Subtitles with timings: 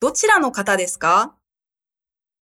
[0.00, 1.34] どちらの方ですか？